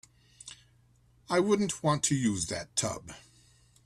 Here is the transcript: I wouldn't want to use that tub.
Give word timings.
I 1.29 1.39
wouldn't 1.39 1.83
want 1.83 2.01
to 2.05 2.15
use 2.15 2.47
that 2.47 2.75
tub. 2.75 3.13